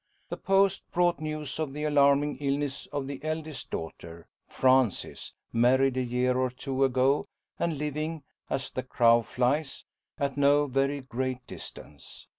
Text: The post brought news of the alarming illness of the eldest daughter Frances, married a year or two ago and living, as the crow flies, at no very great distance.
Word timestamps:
The 0.29 0.37
post 0.37 0.81
brought 0.91 1.19
news 1.19 1.59
of 1.59 1.73
the 1.73 1.83
alarming 1.83 2.37
illness 2.37 2.87
of 2.87 3.05
the 3.05 3.23
eldest 3.23 3.69
daughter 3.69 4.25
Frances, 4.47 5.31
married 5.53 5.95
a 5.95 6.01
year 6.01 6.39
or 6.39 6.49
two 6.49 6.83
ago 6.83 7.23
and 7.59 7.77
living, 7.77 8.23
as 8.49 8.71
the 8.71 8.81
crow 8.81 9.21
flies, 9.21 9.85
at 10.17 10.37
no 10.37 10.65
very 10.65 11.01
great 11.01 11.45
distance. 11.45 12.25